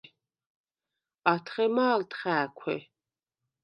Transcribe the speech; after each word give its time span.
ათხე 1.33 1.65
მა̄ლდ 1.75 2.11
ხა̄̈ქუ̂: 2.19 2.77